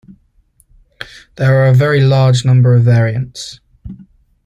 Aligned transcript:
There 1.35 1.61
are 1.61 1.67
a 1.67 1.75
very 1.75 2.01
large 2.01 2.43
number 2.43 2.73
of 2.73 2.85
variants. 2.85 3.59